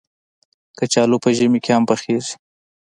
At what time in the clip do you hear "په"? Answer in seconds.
1.23-1.29